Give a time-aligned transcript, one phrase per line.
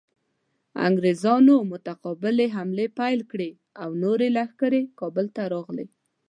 [0.87, 3.49] انګریزانو متقابلې حملې پیل کړې
[3.83, 5.85] او نورې لښکرې کابل ته راغلې.